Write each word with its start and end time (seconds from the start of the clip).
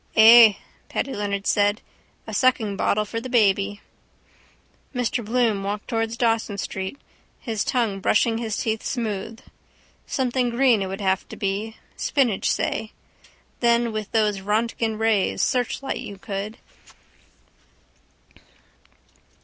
—Ay, 0.17 0.57
Paddy 0.89 1.13
Leonard 1.13 1.45
said. 1.45 1.79
A 2.25 2.31
suckingbottle 2.31 3.05
for 3.05 3.21
the 3.21 3.29
baby. 3.29 3.81
Mr 4.95 5.23
Bloom 5.23 5.61
walked 5.63 5.89
towards 5.89 6.17
Dawson 6.17 6.57
street, 6.57 6.97
his 7.39 7.63
tongue 7.63 7.99
brushing 7.99 8.39
his 8.39 8.57
teeth 8.57 8.81
smooth. 8.81 9.41
Something 10.07 10.49
green 10.49 10.81
it 10.81 10.87
would 10.87 11.01
have 11.01 11.29
to 11.29 11.35
be: 11.35 11.77
spinach, 11.97 12.49
say. 12.49 12.93
Then 13.59 13.91
with 13.91 14.11
those 14.11 14.39
Röntgen 14.39 14.97
rays 14.97 15.43
searchlight 15.43 15.99
you 15.99 16.17
could. 16.17 16.57